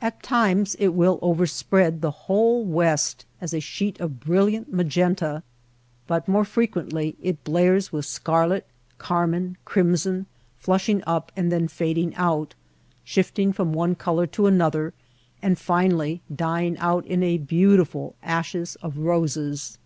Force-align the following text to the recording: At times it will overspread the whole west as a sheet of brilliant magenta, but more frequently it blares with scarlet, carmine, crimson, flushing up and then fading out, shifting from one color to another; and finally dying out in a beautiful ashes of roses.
At 0.00 0.22
times 0.22 0.76
it 0.76 0.94
will 0.94 1.18
overspread 1.20 2.00
the 2.00 2.12
whole 2.12 2.64
west 2.64 3.24
as 3.40 3.52
a 3.52 3.58
sheet 3.58 3.98
of 4.00 4.20
brilliant 4.20 4.72
magenta, 4.72 5.42
but 6.06 6.28
more 6.28 6.44
frequently 6.44 7.16
it 7.20 7.42
blares 7.42 7.90
with 7.90 8.06
scarlet, 8.06 8.68
carmine, 8.98 9.56
crimson, 9.64 10.26
flushing 10.58 11.02
up 11.08 11.32
and 11.34 11.50
then 11.50 11.66
fading 11.66 12.14
out, 12.14 12.54
shifting 13.02 13.52
from 13.52 13.72
one 13.72 13.96
color 13.96 14.28
to 14.28 14.46
another; 14.46 14.94
and 15.42 15.58
finally 15.58 16.22
dying 16.32 16.78
out 16.78 17.04
in 17.06 17.24
a 17.24 17.38
beautiful 17.38 18.14
ashes 18.22 18.76
of 18.80 18.98
roses. 18.98 19.78